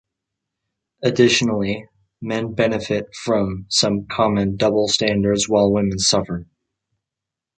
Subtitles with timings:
[1.03, 1.87] Additionally,
[2.23, 6.47] men benefit from some common double standards while women suffer.